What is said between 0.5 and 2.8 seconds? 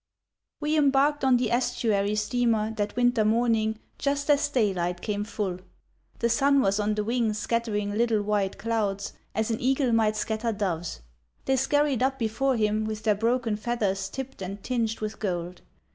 We embarked on the estuary steamer